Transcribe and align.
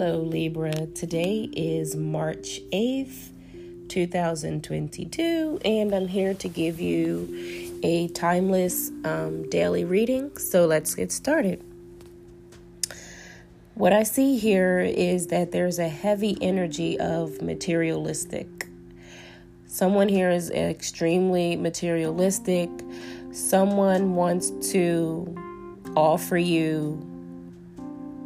Hello, 0.00 0.18
Libra. 0.20 0.86
Today 0.94 1.50
is 1.56 1.96
March 1.96 2.60
8th, 2.70 3.30
2022, 3.88 5.58
and 5.64 5.92
I'm 5.92 6.06
here 6.06 6.34
to 6.34 6.48
give 6.48 6.78
you 6.78 7.80
a 7.82 8.06
timeless 8.06 8.92
um, 9.02 9.50
daily 9.50 9.84
reading. 9.84 10.36
So 10.36 10.66
let's 10.66 10.94
get 10.94 11.10
started. 11.10 11.64
What 13.74 13.92
I 13.92 14.04
see 14.04 14.38
here 14.38 14.78
is 14.78 15.26
that 15.26 15.50
there's 15.50 15.80
a 15.80 15.88
heavy 15.88 16.38
energy 16.40 16.96
of 17.00 17.42
materialistic. 17.42 18.68
Someone 19.66 20.08
here 20.08 20.30
is 20.30 20.48
extremely 20.52 21.56
materialistic. 21.56 22.70
Someone 23.32 24.14
wants 24.14 24.50
to 24.70 25.34
offer 25.96 26.38
you 26.38 27.17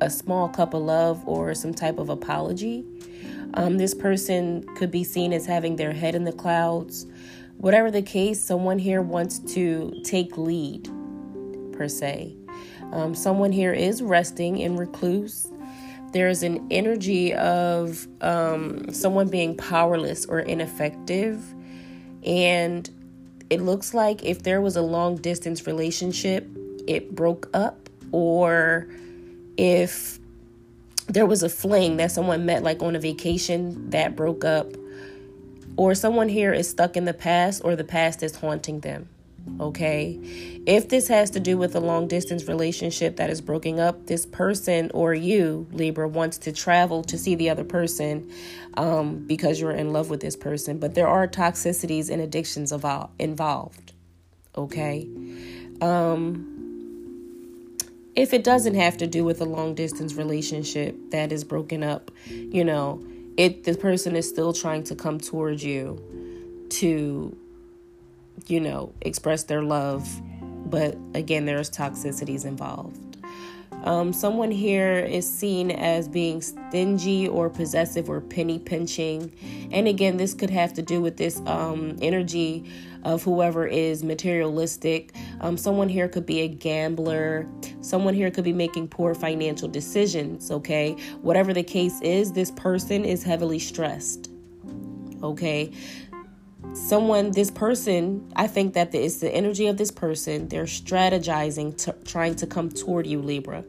a 0.00 0.10
small 0.10 0.48
cup 0.48 0.74
of 0.74 0.82
love 0.82 1.26
or 1.26 1.54
some 1.54 1.74
type 1.74 1.98
of 1.98 2.08
apology. 2.08 2.84
Um, 3.54 3.78
this 3.78 3.94
person 3.94 4.62
could 4.76 4.90
be 4.90 5.04
seen 5.04 5.32
as 5.32 5.46
having 5.46 5.76
their 5.76 5.92
head 5.92 6.14
in 6.14 6.24
the 6.24 6.32
clouds. 6.32 7.06
Whatever 7.56 7.90
the 7.90 8.02
case, 8.02 8.40
someone 8.40 8.78
here 8.78 9.00
wants 9.00 9.38
to 9.54 10.00
take 10.04 10.36
lead, 10.36 10.90
per 11.72 11.88
se. 11.88 12.36
Um, 12.92 13.14
someone 13.14 13.52
here 13.52 13.72
is 13.72 14.02
resting 14.02 14.58
in 14.58 14.76
recluse. 14.76 15.48
There's 16.12 16.42
an 16.42 16.66
energy 16.70 17.34
of 17.34 18.06
um, 18.20 18.92
someone 18.92 19.28
being 19.28 19.56
powerless 19.56 20.26
or 20.26 20.40
ineffective. 20.40 21.42
And 22.24 22.88
it 23.50 23.60
looks 23.60 23.94
like 23.94 24.24
if 24.24 24.42
there 24.42 24.60
was 24.60 24.76
a 24.76 24.82
long 24.82 25.16
distance 25.16 25.66
relationship, 25.66 26.48
it 26.86 27.14
broke 27.14 27.48
up 27.54 27.88
or 28.12 28.88
if 29.56 30.18
there 31.06 31.26
was 31.26 31.42
a 31.42 31.48
fling 31.48 31.96
that 31.98 32.10
someone 32.10 32.46
met 32.46 32.62
like 32.62 32.82
on 32.82 32.96
a 32.96 33.00
vacation 33.00 33.90
that 33.90 34.16
broke 34.16 34.44
up, 34.44 34.66
or 35.76 35.94
someone 35.94 36.28
here 36.28 36.52
is 36.52 36.68
stuck 36.68 36.96
in 36.96 37.04
the 37.04 37.14
past 37.14 37.60
or 37.64 37.76
the 37.76 37.84
past 37.84 38.22
is 38.22 38.36
haunting 38.36 38.80
them. 38.80 39.08
Okay. 39.60 40.18
If 40.66 40.88
this 40.88 41.06
has 41.08 41.30
to 41.30 41.40
do 41.40 41.56
with 41.56 41.76
a 41.76 41.80
long 41.80 42.08
distance 42.08 42.48
relationship 42.48 43.16
that 43.16 43.30
is 43.30 43.40
broken 43.40 43.78
up, 43.78 44.06
this 44.06 44.26
person 44.26 44.90
or 44.92 45.14
you, 45.14 45.68
Libra, 45.70 46.08
wants 46.08 46.38
to 46.38 46.52
travel 46.52 47.04
to 47.04 47.16
see 47.16 47.36
the 47.36 47.50
other 47.50 47.62
person 47.62 48.30
um, 48.74 49.24
because 49.26 49.60
you're 49.60 49.70
in 49.70 49.92
love 49.92 50.10
with 50.10 50.20
this 50.20 50.36
person. 50.36 50.78
But 50.78 50.94
there 50.94 51.06
are 51.06 51.28
toxicities 51.28 52.10
and 52.10 52.20
addictions 52.20 52.72
involved. 52.72 53.92
Okay. 54.56 55.06
Um, 55.80 56.55
if 58.16 58.32
it 58.32 58.42
doesn't 58.42 58.74
have 58.74 58.96
to 58.96 59.06
do 59.06 59.24
with 59.24 59.40
a 59.40 59.44
long 59.44 59.74
distance 59.74 60.14
relationship 60.14 60.96
that 61.10 61.30
is 61.30 61.44
broken 61.44 61.84
up, 61.84 62.10
you 62.28 62.64
know, 62.64 63.04
it 63.36 63.64
the 63.64 63.74
person 63.74 64.16
is 64.16 64.28
still 64.28 64.52
trying 64.52 64.82
to 64.84 64.94
come 64.94 65.20
towards 65.20 65.62
you 65.62 66.02
to 66.70 67.36
you 68.46 68.60
know, 68.60 68.92
express 69.00 69.44
their 69.44 69.62
love, 69.62 70.08
but 70.70 70.96
again 71.14 71.46
there's 71.46 71.70
toxicities 71.70 72.44
involved. 72.44 73.05
Um, 73.84 74.12
someone 74.12 74.50
here 74.50 74.98
is 74.98 75.28
seen 75.28 75.70
as 75.70 76.08
being 76.08 76.42
stingy 76.42 77.28
or 77.28 77.48
possessive 77.48 78.10
or 78.10 78.20
penny 78.20 78.58
pinching. 78.58 79.32
And 79.70 79.86
again, 79.86 80.16
this 80.16 80.34
could 80.34 80.50
have 80.50 80.72
to 80.74 80.82
do 80.82 81.00
with 81.00 81.16
this 81.16 81.40
um, 81.46 81.96
energy 82.02 82.64
of 83.04 83.22
whoever 83.22 83.66
is 83.66 84.02
materialistic. 84.02 85.14
Um, 85.40 85.56
someone 85.56 85.88
here 85.88 86.08
could 86.08 86.26
be 86.26 86.40
a 86.40 86.48
gambler. 86.48 87.48
Someone 87.80 88.14
here 88.14 88.30
could 88.32 88.44
be 88.44 88.52
making 88.52 88.88
poor 88.88 89.14
financial 89.14 89.68
decisions, 89.68 90.50
okay? 90.50 90.96
Whatever 91.22 91.54
the 91.54 91.62
case 91.62 92.00
is, 92.00 92.32
this 92.32 92.50
person 92.50 93.04
is 93.04 93.22
heavily 93.22 93.60
stressed, 93.60 94.30
okay? 95.22 95.72
Someone, 96.72 97.32
this 97.32 97.50
person, 97.50 98.32
I 98.34 98.46
think 98.46 98.74
that 98.74 98.94
it's 98.94 99.16
the 99.16 99.30
energy 99.30 99.66
of 99.66 99.76
this 99.76 99.90
person. 99.90 100.48
They're 100.48 100.64
strategizing, 100.64 101.76
to, 101.84 101.94
trying 102.04 102.34
to 102.36 102.46
come 102.46 102.70
toward 102.70 103.06
you, 103.06 103.20
Libra. 103.20 103.64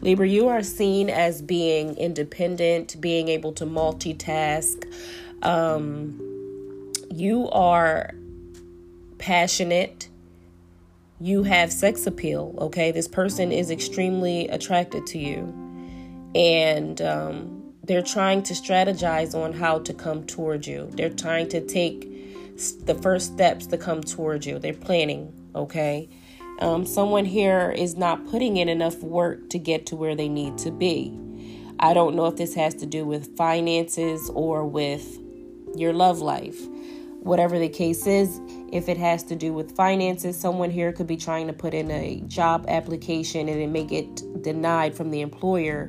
Libra, 0.00 0.28
you 0.28 0.48
are 0.48 0.62
seen 0.62 1.08
as 1.10 1.42
being 1.42 1.96
independent, 1.96 3.00
being 3.00 3.28
able 3.28 3.52
to 3.54 3.66
multitask. 3.66 4.84
Um, 5.42 6.92
you 7.10 7.48
are 7.50 8.14
passionate. 9.18 10.08
You 11.20 11.42
have 11.44 11.72
sex 11.72 12.06
appeal, 12.06 12.54
okay? 12.58 12.90
This 12.90 13.08
person 13.08 13.52
is 13.52 13.70
extremely 13.70 14.48
attracted 14.48 15.06
to 15.08 15.18
you. 15.18 15.54
And 16.34 17.00
um, 17.02 17.74
they're 17.84 18.02
trying 18.02 18.42
to 18.44 18.54
strategize 18.54 19.34
on 19.34 19.52
how 19.52 19.78
to 19.80 19.94
come 19.94 20.24
toward 20.26 20.66
you. 20.66 20.88
They're 20.92 21.10
trying 21.10 21.48
to 21.50 21.60
take 21.64 22.11
the 22.70 22.94
first 22.94 23.32
steps 23.32 23.66
to 23.66 23.76
come 23.76 24.02
towards 24.02 24.46
you. 24.46 24.58
They're 24.58 24.72
planning, 24.72 25.32
okay? 25.54 26.08
Um, 26.60 26.86
someone 26.86 27.24
here 27.24 27.72
is 27.76 27.96
not 27.96 28.26
putting 28.28 28.56
in 28.56 28.68
enough 28.68 28.98
work 29.02 29.50
to 29.50 29.58
get 29.58 29.86
to 29.86 29.96
where 29.96 30.14
they 30.14 30.28
need 30.28 30.58
to 30.58 30.70
be. 30.70 31.18
I 31.80 31.94
don't 31.94 32.14
know 32.14 32.26
if 32.26 32.36
this 32.36 32.54
has 32.54 32.74
to 32.76 32.86
do 32.86 33.04
with 33.04 33.36
finances 33.36 34.30
or 34.34 34.64
with 34.64 35.18
your 35.74 35.92
love 35.92 36.20
life. 36.20 36.60
Whatever 37.22 37.58
the 37.58 37.68
case 37.68 38.06
is, 38.06 38.40
if 38.72 38.88
it 38.88 38.96
has 38.96 39.22
to 39.24 39.36
do 39.36 39.52
with 39.52 39.74
finances, 39.74 40.38
someone 40.38 40.70
here 40.70 40.92
could 40.92 41.06
be 41.06 41.16
trying 41.16 41.46
to 41.48 41.52
put 41.52 41.74
in 41.74 41.90
a 41.90 42.22
job 42.26 42.64
application 42.68 43.48
and 43.48 43.60
it 43.60 43.68
may 43.68 43.84
get 43.84 44.42
denied 44.42 44.94
from 44.94 45.10
the 45.10 45.20
employer 45.20 45.86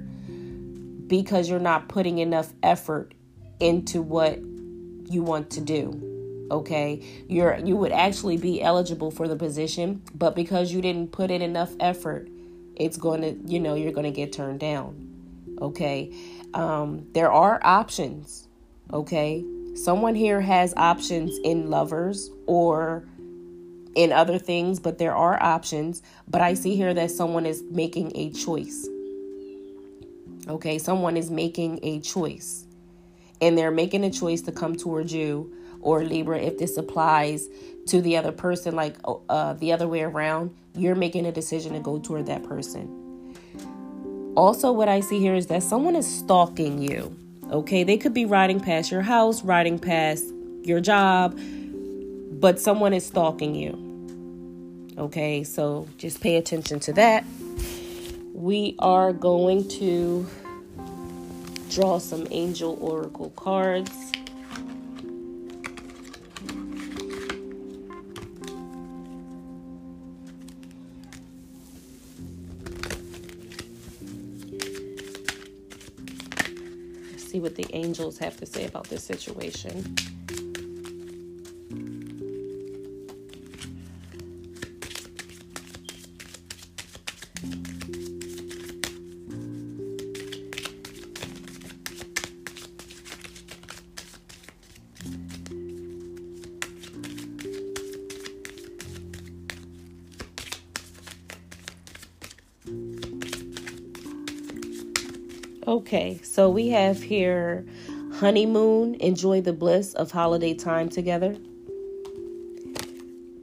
because 1.08 1.50
you're 1.50 1.60
not 1.60 1.90
putting 1.90 2.20
enough 2.20 2.54
effort 2.64 3.14
into 3.60 4.02
what 4.02 4.40
you 4.40 5.22
want 5.22 5.50
to 5.52 5.62
do 5.62 6.13
okay? 6.52 7.02
You're 7.28 7.58
you 7.58 7.76
would 7.76 7.92
actually 7.92 8.38
be 8.38 8.62
eligible 8.62 9.12
for 9.12 9.28
the 9.28 9.36
position 9.36 10.02
but 10.16 10.36
because 10.36 10.72
you 10.72 10.82
didn't 10.82 11.12
put 11.12 11.32
in 11.32 11.42
enough 11.42 11.74
effort 11.80 12.30
it's 12.76 12.98
going 12.98 13.22
to 13.22 13.52
you 13.52 13.60
know 13.60 13.76
you're 13.76 13.92
going 13.92 14.06
to 14.06 14.12
get 14.12 14.32
turned 14.34 14.60
down 14.60 15.10
okay? 15.62 16.14
Um, 16.54 17.08
there 17.14 17.32
are 17.32 17.60
options 17.64 18.48
okay? 18.92 19.44
Someone 19.76 20.16
here 20.16 20.42
has 20.42 20.74
options 20.78 21.40
in 21.44 21.70
lovers 21.70 22.30
or 22.46 23.06
in 23.96 24.12
other 24.12 24.38
things 24.40 24.80
but 24.80 24.98
there 24.98 25.16
are 25.16 25.42
options 25.42 26.02
but 26.28 26.42
i 26.42 26.56
see 26.56 26.76
here 26.76 26.96
that 26.96 27.12
someone 27.12 27.46
is 27.46 27.62
making 27.70 28.12
a 28.16 28.32
choice 28.32 28.88
okay? 30.48 30.78
Someone 30.78 31.18
is 31.18 31.32
making 31.32 31.80
a 31.84 32.00
choice 32.00 32.66
and 33.42 33.58
they're 33.58 33.72
making 33.72 34.04
a 34.04 34.12
choice 34.12 34.42
to 34.42 34.52
come 34.52 34.76
towards 34.76 35.14
you 35.14 35.54
or 35.84 36.04
Libra, 36.04 36.40
if 36.40 36.58
this 36.58 36.78
applies 36.78 37.48
to 37.88 38.02
the 38.02 38.18
other 38.18 38.32
person, 38.32 38.76
like 38.76 38.96
uh, 39.30 39.54
the 39.54 39.72
other 39.72 39.88
way 39.88 40.02
around, 40.02 40.56
you're 40.76 40.96
making 40.96 41.26
a 41.26 41.32
decision 41.32 41.74
to 41.74 41.80
go 41.80 42.00
toward 42.00 42.26
that 42.26 42.44
person. 42.44 43.00
Also, 44.36 44.72
what 44.72 44.88
I 44.88 45.02
see 45.02 45.20
here 45.20 45.36
is 45.36 45.48
that 45.48 45.62
someone 45.62 45.96
is 45.96 46.08
stalking 46.08 46.82
you. 46.82 47.16
Okay, 47.52 47.84
they 47.84 47.98
could 47.98 48.14
be 48.14 48.26
riding 48.26 48.60
past 48.60 48.90
your 48.92 49.02
house, 49.02 49.44
riding 49.44 49.78
past 49.78 50.26
your 50.64 50.80
job, 50.80 51.38
but 52.40 52.60
someone 52.60 52.94
is 52.94 53.06
stalking 53.06 53.54
you. 53.54 53.78
Okay, 54.98 55.44
so 55.44 55.88
just 55.98 56.22
pay 56.22 56.38
attention 56.38 56.80
to 56.80 56.94
that. 56.94 57.26
We 58.34 58.76
are 58.80 59.14
going 59.14 59.68
to 59.70 60.26
draw 61.70 62.00
some 62.00 62.28
angel 62.32 62.78
oracle 62.82 63.32
cards. 63.36 63.92
See 77.34 77.40
what 77.40 77.56
the 77.56 77.66
angels 77.76 78.20
have 78.20 78.38
to 78.38 78.46
say 78.46 78.64
about 78.66 78.84
this 78.90 79.04
situation. 79.04 79.96
Okay, 105.66 106.20
so 106.24 106.50
we 106.50 106.68
have 106.70 107.02
here 107.02 107.66
honeymoon, 108.16 108.96
enjoy 108.96 109.40
the 109.40 109.54
bliss 109.54 109.94
of 109.94 110.12
holiday 110.12 110.54
time 110.54 110.90
together. 110.90 111.38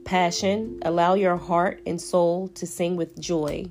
Passion, 0.05 0.79
allow 0.83 1.15
your 1.15 1.39
heart 1.39 1.81
and 1.87 1.99
soul 1.99 2.49
to 2.49 2.67
sing 2.67 2.97
with 2.97 3.19
joy. 3.19 3.65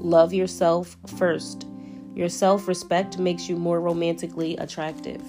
Love 0.00 0.34
yourself 0.34 0.98
first. 1.16 1.66
Your 2.14 2.28
self 2.28 2.68
respect 2.68 3.18
makes 3.18 3.48
you 3.48 3.56
more 3.56 3.80
romantically 3.80 4.58
attractive. 4.58 5.22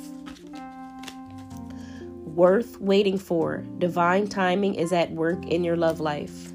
Worth 2.25 2.81
waiting 2.81 3.17
for. 3.17 3.63
Divine 3.77 4.27
timing 4.27 4.75
is 4.75 4.91
at 4.91 5.11
work 5.11 5.45
in 5.45 5.63
your 5.63 5.77
love 5.77 6.01
life. 6.01 6.51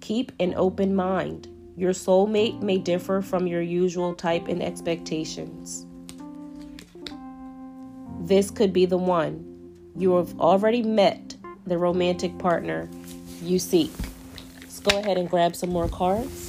Keep 0.00 0.32
an 0.40 0.52
open 0.56 0.96
mind. 0.96 1.46
Your 1.78 1.92
soulmate 1.92 2.60
may 2.60 2.78
differ 2.78 3.22
from 3.22 3.46
your 3.46 3.62
usual 3.62 4.12
type 4.12 4.48
and 4.48 4.60
expectations. 4.60 5.86
This 8.18 8.50
could 8.50 8.72
be 8.72 8.84
the 8.84 8.98
one. 8.98 9.44
You 9.94 10.16
have 10.16 10.40
already 10.40 10.82
met 10.82 11.36
the 11.68 11.78
romantic 11.78 12.36
partner 12.36 12.88
you 13.44 13.60
seek. 13.60 13.92
Let's 14.60 14.80
go 14.80 14.98
ahead 14.98 15.18
and 15.18 15.30
grab 15.30 15.54
some 15.54 15.70
more 15.70 15.88
cards. 15.88 16.47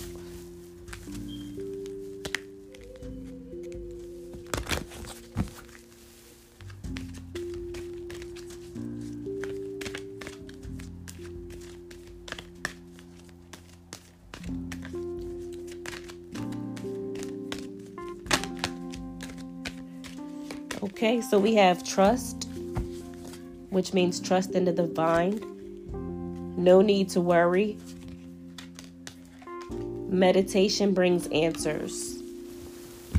Okay, 20.81 21.19
so 21.19 21.37
we 21.37 21.55
have 21.55 21.83
trust, 21.83 22.47
which 23.69 23.93
means 23.93 24.21
trust 24.21 24.51
in 24.51 24.63
the 24.63 24.71
divine. 24.71 25.41
No 26.55 26.79
need 26.81 27.09
to 27.09 27.19
worry. 27.19 27.77
Meditation 30.07 30.93
brings 30.93 31.27
answers. 31.27 32.21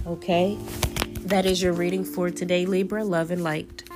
Okay, 0.07 0.57
that 1.27 1.45
is 1.45 1.62
your 1.62 1.75
reading 1.75 2.03
for 2.03 2.31
today, 2.31 2.65
Libra. 2.65 3.05
Love 3.05 3.31
and 3.31 3.45
light. 3.45 3.90